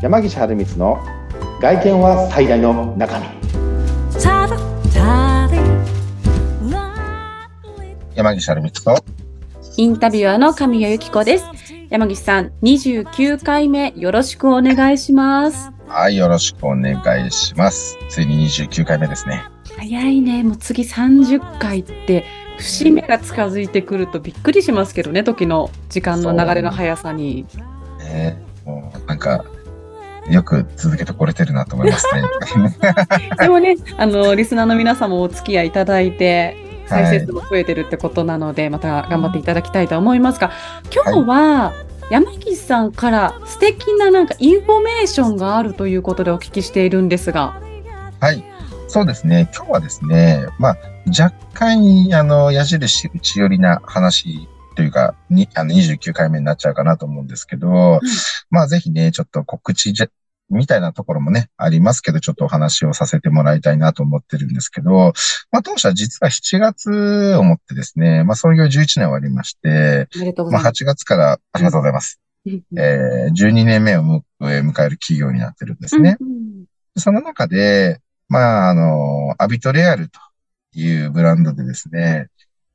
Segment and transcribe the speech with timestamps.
[0.00, 1.00] 山岸春光の
[1.60, 3.26] 外見は最大の中身
[8.14, 9.04] 山岸春光と
[9.76, 11.44] インタビュアーの神谷由紀子です。
[11.90, 15.72] 山岸さん、29回目よろしくお願いします。
[15.88, 17.98] はい、よろしくお願いします。
[18.08, 19.42] ついに29回目ですね。
[19.76, 20.44] 早いね。
[20.44, 22.24] もう次30回って、
[22.58, 27.46] 節目が近づいてくるとびっくりしますけどね、時の時間の流れの速さに。
[27.98, 29.44] ねもうなんか、
[30.30, 32.22] よく続けてこれてるなと思いますね。
[33.38, 36.56] でもね、あの、リスナーの皆さんもお付き合いいただいて、
[36.86, 40.50] 再生数も増えてるってことなので、また頑張っていただきたいと思いますが、
[40.92, 41.72] 今日は、
[42.10, 47.60] 山岸さんから素敵ななんかインフォメーションがあるということでお聞きしているんですが。
[48.20, 48.42] はい。
[48.88, 49.50] そうですね。
[49.54, 50.76] 今日はですね、まあ、
[51.06, 58.00] 若干、あの、矢印内寄りな話というか、に、あの、29回目になっちゃうかなと思うんですけど、
[58.48, 60.06] まあ、ぜひね、ちょっと告知じゃ、
[60.50, 65.12] みたいなところもね、ありますけど、ちょっとお話をさせてもらいたいなと思ってるんですけど、
[65.52, 70.82] まあ、当社実は7月をもってですね、まあ、創業11年終わりまして、まあ、ざいます。
[70.82, 72.20] 8月から、ありがとうございます。
[72.46, 76.16] うんえー、12年目を迎える企業になってるんですね。
[76.20, 76.48] うん
[76.98, 80.18] その中で、まあ、あの、アビトレアルと
[80.74, 82.28] いうブランドでですね、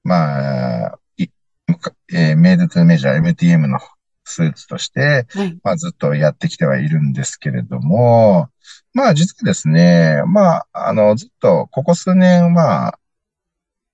[0.04, 3.80] まあ、えーメイドトゥメジャー MTM の
[4.26, 5.60] スーツとして、はい。
[5.64, 8.50] まあ、ずっとやってきてはいるんですけれども、
[8.94, 13.00] まあ、実はですね、まあ、あの、ずっと、ここ数年、まあ、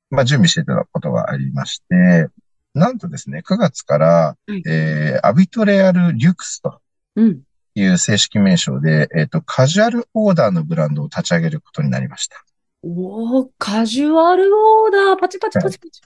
[0.10, 2.28] まあ、準備していたことがありまして、
[2.74, 6.80] なんとですね、9月から、はいえーアビトレアルリュクスと
[7.16, 7.42] うん。
[7.76, 12.44] いう正式名称で、えっ、と、カジュアルオーダーのブランドを立ち上げることになりました。
[12.84, 16.02] おー、カジュアルオーダー、パチパチパチパチ。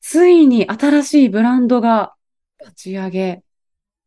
[0.00, 2.14] ついに新しいブランドが
[2.68, 3.42] 立ち上げ。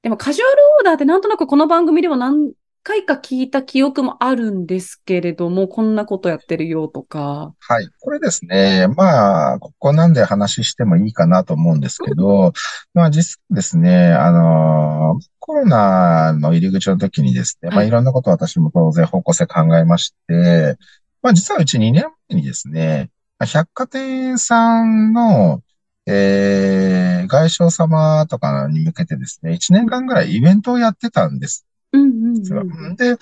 [0.04, 7.53] でもカジュアルオーダーってなんとなくこの番組でも何回か聞いた記憶もあるんですけれども、こんなことやってるよとか。
[7.59, 7.88] はい。
[8.00, 12.53] これですね、まあ、ここなんで話してもいいかなと思うんですけど、
[12.94, 20.78] まあ実はですね、あの、コロナの入り口の時にですね、まあはいいろんなことを私も当然方向性考えまして、
[21.22, 25.62] まあ実はうち2年前にですね、まあ百貨店さんの、
[26.07, 31.66] えー、外商様とかに向けてですね、1年間ぐらいイベントをやってたんです。
[31.94, 32.95] うんうん。
[32.95, 33.17] で、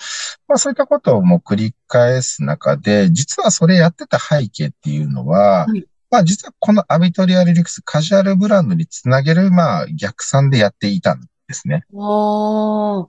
[0.48, 11.84] まあそういったことをもう繰り返す中で、実はそれやってた背景っていうのは、はいまあ実はこのアビトリアルリュクスカジュアルブランドにつなげる、まあ逆算でやっていたんですね。
[11.92, 13.08] わー。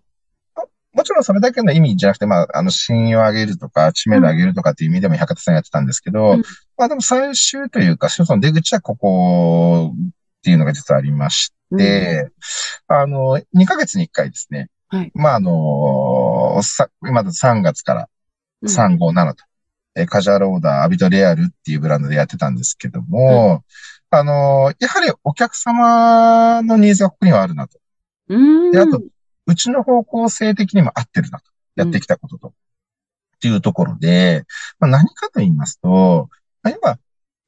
[0.93, 6.43] もちろんそれだけの意味じゃなくて、まあ、あの、信用を上げるとか、知名度を上げるとかっていう意味でも百貨店さんやってたんですけど、うん
[6.77, 10.11] まあでも最終というか、その出口はここっ
[10.43, 12.29] ていうのが実はありまして、
[12.87, 14.69] あの、2ヶ月に1回ですね。
[14.87, 18.09] はいまあ、あの、さ、今だと3月から
[18.63, 19.43] うん357と、
[19.95, 23.63] えーカジュアルオーダーアビトレアルっていうブランドでやってたんですけども、
[24.09, 27.77] あの、やはりお客様のニーズがここにはあるなと。
[28.29, 28.71] うん。
[28.71, 29.01] であと
[29.47, 31.51] うちの方向性的にも合ってるなと。
[31.75, 32.47] やってきたことと。
[32.49, 32.51] っ
[33.41, 34.45] ていうところで、
[34.79, 36.29] まあ、何かと言いますと、
[36.63, 36.99] まあ、今、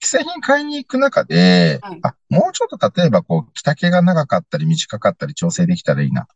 [0.04, 6.28] 既製品買いに行く中で、はいあ、もうちょっと例えばこう、着丈が長かったり短かったり調整できたらいいな。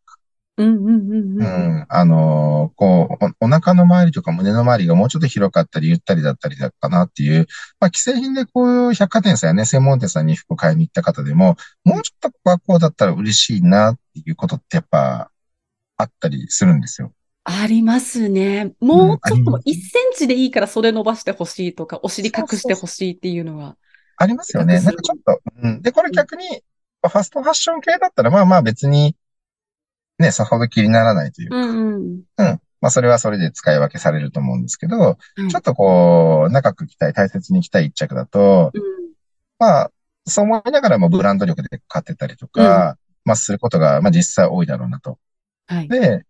[0.57, 0.95] うんうんうんう
[1.39, 1.77] うん。
[1.79, 1.85] ん。
[1.87, 7.47] あのーこうお、お腹の周りとか胸の周りがもうちょっと広かったりゆったりだったりだかなっていう、
[7.79, 15.29] まあ、既製品でこう、百貨店さんやね、専門店さんに服を買いに行った方でも、もうちょっとここはこうだったら嬉しいなっていうことってやっぱ、
[15.97, 17.13] あったりするんですよ。
[17.43, 18.73] ありますね。
[18.79, 19.81] もうちょっとうんあります1セン
[20.15, 23.77] チでいいから袖伸ばしてほしいとか、お尻隠してほしいっていうのは。
[24.17, 24.81] ありますよね。
[24.81, 25.81] なんかちょっと、うん。
[25.81, 26.45] で、これ逆に、
[27.01, 29.15] ファストファッション系だったら、まあまあ別に、
[30.19, 32.03] ね、さほど気にならないというか、うんうん。
[32.37, 32.61] うん。
[32.81, 38.81] まあそれはそれで使い分けされると思うんですけど、はいちょっとこう、長く着たい、大切に着たい一着だと、うん
[39.59, 39.91] まあ、
[40.25, 45.17] そう思いながらもブランド力で買ってたりとか、まあすることが、まあ実際多いだろうなと。
[45.67, 45.87] はい。
[45.87, 46.25] で、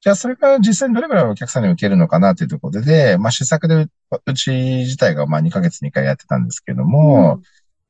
[0.00, 3.90] じゃあそれが実際にどれぐらいお客さんに受けるのかなというところで、まあ試作でう
[4.26, 7.40] うち自体がまあ2ヶ月に1回やってたんですけども、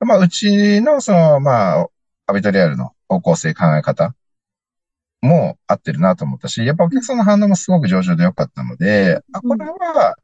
[0.01, 1.89] まあうちのその、まあ、
[2.27, 4.15] アビトリアルの方向性考え方
[5.23, 10.17] も合ってるなと思ったし、やっぱお客さんの反応もすごく上々で良かったので、あ、これは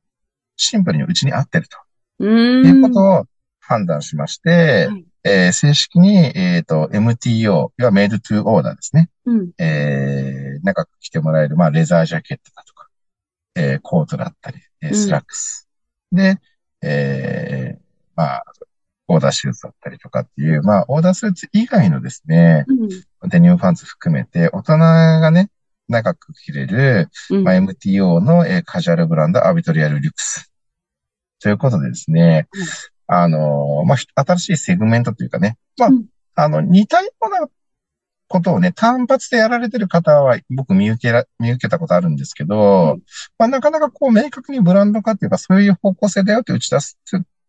[0.57, 1.79] シンプルにうちに合ってると
[2.19, 2.67] うん。
[2.67, 3.25] いうことを
[3.61, 9.11] 判断しまして、はいえー正式に、えっ、と、MTO、要は made to order ですね。
[9.25, 9.51] うん。
[9.59, 12.87] えー、長く着てもらえる、まあ、レザージャケットだとか、
[13.57, 15.69] えー、コートだったり、えーうんスラックス。
[16.13, 16.39] で、
[16.81, 17.81] えー、
[18.15, 18.45] まあ、
[19.09, 23.29] オーダーシューズだったりとかっていう、まあ、オーダースーツ以外のですね、うん。
[23.29, 25.51] デニムパンツ含めて、大人がね、
[25.89, 30.53] 長く着れる、うんまあ、MTO の、えーカジュアルブランドアビトリアルリュックス。
[31.41, 36.05] ということでですね、うんあのーまあ、ひ新しいセグメントというかね、まあ、うん
[36.39, 37.49] あの、似たような
[38.29, 43.03] ことをね、単発でやられてる方は僕見受けら、見受けたことあるんですけど、うん
[43.39, 46.97] まあ、なかなかこう明確にブランド化っていうか、そういう方向性だよって打ち出し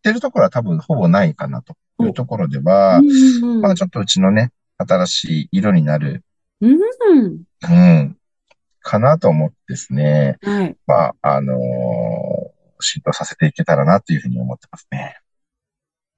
[0.02, 6.24] てるところは多分ほぼないかなというところでは、うんうんまあ、ちょっとうちのね、新しい色になる、
[6.60, 7.42] うん。
[7.70, 8.16] うん、
[8.80, 10.76] かなと思ってですね、はい。
[10.86, 15.18] まあ、あのー浸透させていけたらなというふうに思ってますね。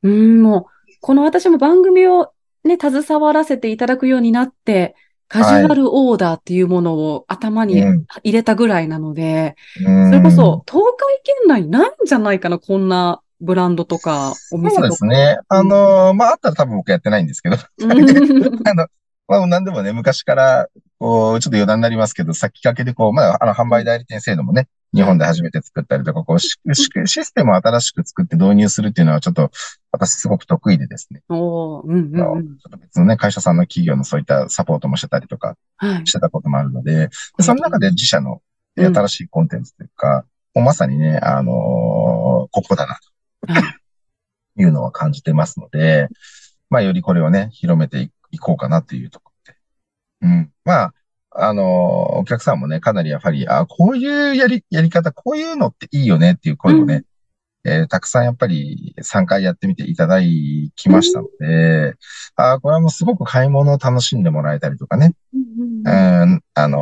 [0.02, 2.32] うん、もう、この私も番組を
[2.64, 4.94] ね、携わらせていただくようになって、
[5.28, 9.54] カジュアルオーダーっていうものを頭にうん入れたぐらいなので、
[9.86, 14.88] うんそれこそ、東海圏内ないんじゃないかな、こんなブランドとか、お店そうとか。
[14.88, 15.38] ですね。
[15.48, 17.92] あのーまあ、あったら多分僕やってないんですけど、うん。
[18.68, 18.86] あの、
[19.28, 20.68] まあ、何でもね、昔から、
[20.98, 29.50] こう、ちょっと余談になりますけど、先駆けでこう、まあ、あの、販売代理店制度もね、日本で初めて作ったりとか、こう、シシシステムを新しく作って導入するっていうのは、ちょっと、
[29.92, 31.22] 私すごく得意でですね。
[31.28, 32.12] おーうんうんうん。
[32.12, 36.06] ちょっと別のね、会社さんの企業のそういったサポートもしてたりとかはい。
[36.06, 37.10] してたこともあるので、で
[37.40, 38.42] その中で自社の
[38.76, 42.98] 新しいコンテンツというか、もうまさにね、あのーここだな、
[43.46, 43.62] はい
[44.56, 46.08] というのは感じてますので、
[46.68, 49.58] まあ、よりこれをね、広めていいこうかなっていうところで。
[50.22, 50.52] うん。
[50.64, 50.94] まあ、
[51.42, 51.66] あのー
[52.20, 57.04] お客さんもね、かなりやはり、あこういうやり、やり方、こういうのっていいよねっていう声をね、
[57.64, 61.94] えーたくさんやっぱり3回やってみていただきましたので、
[62.36, 65.40] あこれはもうすごく買い物を楽しんでもらえたりとかね、うん
[65.86, 66.78] うんうん、あの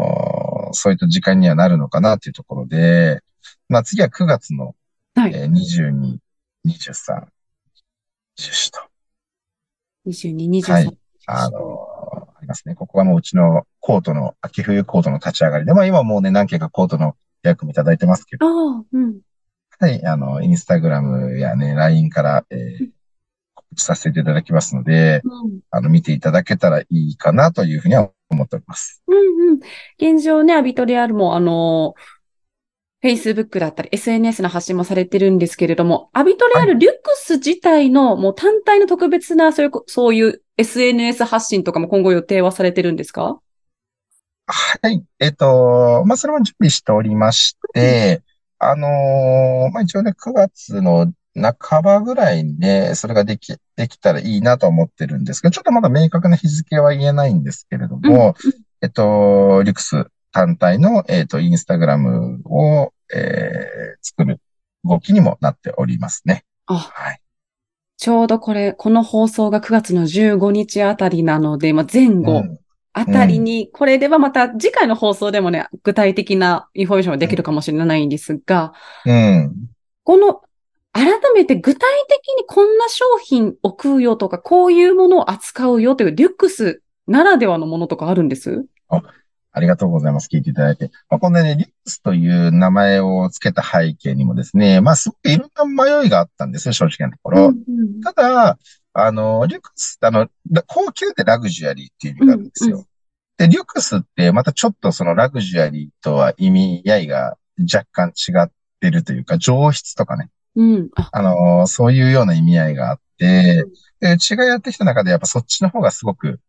[0.70, 3.20] ーそういった時間にはなるのかなっていうところで、
[3.68, 4.74] まあ次は9月の、
[5.14, 5.32] はい。
[5.34, 6.18] えー22、
[6.66, 7.26] 23、
[8.38, 8.80] 24と、
[10.06, 10.72] 22、23。
[10.72, 10.98] はい。
[11.26, 11.98] あのー
[12.38, 12.76] ありますね。
[12.76, 19.20] ここはもううちのコートの、秋冬コートの立ち上がりで、まあ今もうね、何件かコートの予約もいただいてますけど、うん。
[19.78, 22.88] はい、あの、インスタグラムやね、LINE から、えー
[23.54, 29.02] 告知させていただきますので、うんあの、見ていただけたらいいかなというふうには思っております。
[29.06, 29.60] うんうん。
[29.98, 31.94] 現状ね、アビトリアルも、あの、
[33.02, 43.40] Facebook だったり SNS の発信もされてるんですけれども、アビトリアルリュックス自体のもう単体の特別なそういうこ、そういう SNS 発信とかも今後予定はされてるんですか？
[44.48, 45.04] はい。
[45.18, 48.22] えっ、と、まあ、それも準備しておりまして、
[48.58, 58.34] あのーまあ、一応ね、9月の半ばぐらいにね、それができ、できたらいいなと思ってるんですけど、ちょっとまだ明確な日付は言えないんですけれども、
[58.80, 64.40] えっと、リュクス単体の、えっと、インスタグラムを、えー作る
[64.84, 66.44] 動きにもなっておりますね。
[66.66, 67.20] あ、はい。
[67.96, 72.58] ちょうどこれ、この放送が9月の15日あたりなので、まあ、前後うん
[72.98, 78.72] あたりに、これではまた次回の放送でもね、具体的なインフォメーションができるかもしれないんですが、
[79.06, 79.54] うん。
[80.04, 80.42] この、
[80.92, 88.64] 改めて具体的にこんな商品置くよとか、こういうものを扱うよというリュクスならではのものとかあるんです？
[89.50, 90.28] ありがとうございます。
[90.32, 90.90] 聞いていただいて。
[91.08, 97.46] まあ、このね、リュクスという名前を付けた背景にもですね、まあ、すごくいろんな迷いがあったんですよ、正直なところ。
[97.46, 98.58] うんただ、
[98.94, 102.84] あの、リュクス、あの、ラ高級ってラグジュアリーっていう意味があるんですよ。
[103.38, 110.88] うんうで、リュクスってまたちょっとそのラグジュアリーとは意味合いが若干違ってるというか、上質とかね、うん。
[110.96, 113.64] あ、あの、そういうような意味合いがあって、
[114.00, 116.40] で、うちがやってきた中でやっぱそっちの方がすごく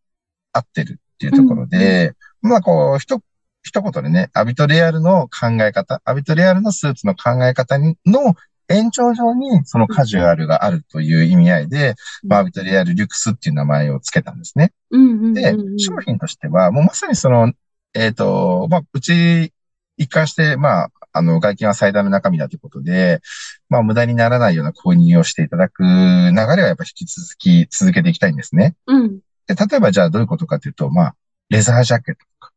[0.51, 3.22] 合ってるっていうところで、まあこう、ひと、
[3.62, 8.36] 一言でね、アビトレアルの考え方、アビトレアルのスーツの考え方にの
[8.69, 14.71] 延長上にそのカジュアルがあるという意味合いで、まあ、アビトレアルリュクスっていう名前を付けたんですね。
[14.91, 15.33] うんうんうんうん。
[15.33, 17.51] で、商品としては、もうまさにその、
[17.93, 19.53] えっ、と、まあ、うち
[19.97, 23.21] 一貫して、まあ、あの、外見は最大の中身だということで、
[23.69, 28.75] まあ、無駄にならないような購入をしていただく流れはやっぱ引き続き続けていきたいんですね。
[28.85, 29.19] うん。
[29.47, 31.15] で、例えばじゃあどういうことかというと、まあ、
[31.49, 32.51] レザージャケットとか。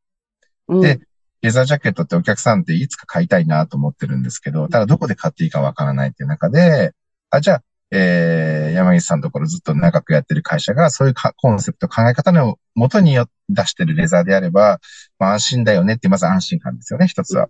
[0.69, 0.81] うん。
[0.83, 1.00] で
[1.43, 6.93] レザージャケットってお客さんっていつか買いたいなと思ってるんですけど、ただどこで買っていいかわからないっていう中で、
[7.31, 14.81] あ、じゃあ、えー、山岸さんのところずっと長くやってる会社が、そういうかコンセプト、考え方の元によ出してるレザーであれば、
[15.19, 17.49] まあ安心だよねって、まず安心感ですよね、一つは。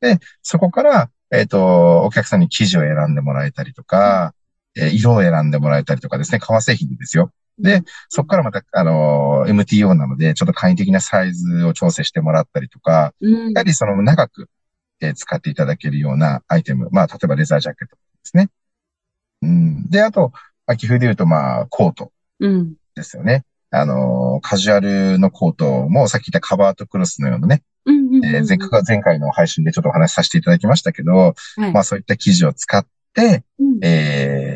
[0.00, 4.34] で、そこから、えっ、と、お客さんに生地を選んでもらえたりとか、
[4.76, 7.32] えー色を選んでもらえたりとかですね、革製品ですよ。
[7.58, 14.48] で、そこからまた、あのー MTO なので、ちょっと簡易的なサイズを調整してもらったりとか、うんやはりその長く、
[15.00, 16.88] えー使っていただけるようなアイテム。
[16.92, 18.48] まあ、例えばレザージャケットですね。
[19.42, 19.88] うん。
[19.90, 20.32] で、あと、
[20.66, 22.74] 秋冬で言うと、まあ、コートうん。
[22.94, 23.44] ですよね。
[23.70, 27.62] あのーカジュアルのコートも、さっき言ったカバーとクロスのようなね、
[28.48, 34.55] 前回前回の配信でちょっとお話しさせていただきましたけど、はいまあそういった生地を使って、うんえー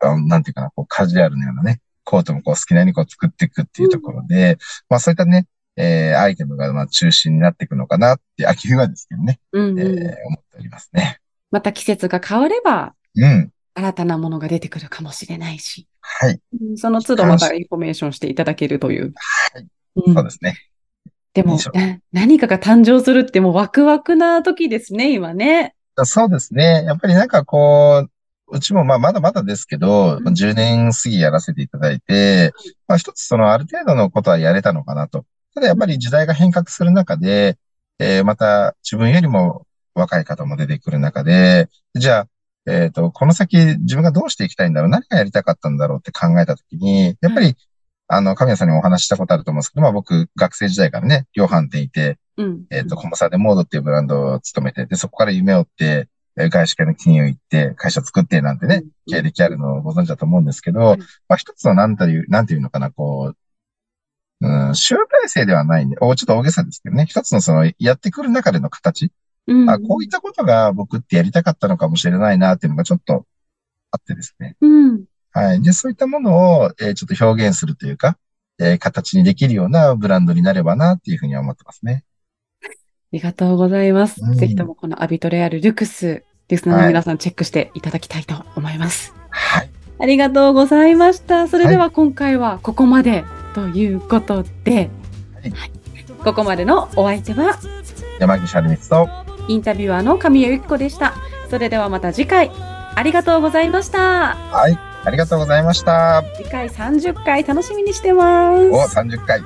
[0.00, 9.86] あなんていうかな、こうカジュアルなようなね、コートもこう好きなようにこう作っていくっていうところで、まあそういったね、えーアイテムがまあ中心になっていくのかなって、秋冬はですけどね、うんうんえー
[10.26, 11.20] 思っておりますね。
[11.50, 13.50] また季節が変われば、うん。
[13.74, 16.40] 新たなものが出てくるかもしれないし、はい。
[16.60, 19.12] うんその都度またインフォメーションしていただけるという。
[19.54, 19.66] はい
[19.96, 20.56] うんそうですね。
[21.32, 21.58] でも
[22.12, 25.74] 何かが誕生するってもうワクワクな時ですね、今ね。
[26.04, 26.84] そうですね。
[26.84, 28.10] やっぱりなんかこう、
[28.52, 32.52] うちもまあまだまだですけど、うん10年過ぎやらせていただいて、
[32.88, 35.24] まあ一つそのある程度のことはやれたのかなと。
[35.54, 37.58] ただやっぱり時代が変革する中で、
[37.98, 42.28] えーまた自分よりも若い方も出てくる中で、じゃあ、
[42.66, 47.56] えっと、この先自分がどうしていきたいんだろう何がやりたかったんだろうって考えたときに、やっぱり、
[48.08, 52.64] あの、神谷さんにもお話ししたことあると思うんですけど、まあ僕、学生時代からね、量販店いて、うん。
[52.70, 63.36] えっ、と、コモサデモードっていうブランドを務めて、で、そこから夢を追って、えー外資系の金融行って、会社作ってなんてね、経歴あるのをご存知だと思うんですけど、はいまあ一つのなんていう、なんていうのかな、こう、
[64.40, 69.12] うん、集大成ではないんで、おちょっと大げさですけどね、一つのその、やってくる中での形、
[69.46, 69.70] うん。
[69.70, 73.26] あ、こういったことが僕ってやりたかったのかもしれないなっていうのがちょっと
[73.90, 74.56] あってですね。
[74.60, 75.04] うん。
[75.32, 75.62] はい。
[75.62, 78.18] で、そういったものを、えーちょっと表現するというか、
[78.58, 82.04] えー形にできるようなブランドになればなっていうふうには思ってますね。
[83.12, 84.22] ありがとうございます。
[84.22, 89.12] うんぜひともこのアビトレアルルクス、リスナーの皆さんチェックしていただきたいと思います。
[89.30, 89.70] はい。
[89.98, 91.48] ありがとうございました。
[91.48, 93.24] それでは今回はここまで
[93.54, 94.90] ということで、
[95.42, 95.72] はいはい
[96.22, 97.58] ここまでのお相手は
[98.18, 99.08] 山岸春光と、
[99.48, 101.14] インタビュアーの神谷由紀子でした。
[101.48, 102.50] それではまた次回
[102.94, 104.34] ありがとうございました。
[104.34, 104.78] はい。
[105.02, 106.22] ありがとうございました。
[106.36, 108.70] 次回30回楽しみにしてます。
[108.70, 109.42] お、30回。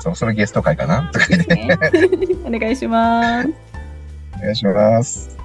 [0.00, 1.10] そろそろゲスト会かな？
[1.48, 1.78] ね
[2.44, 3.48] お願いします。
[4.38, 5.36] お願いします。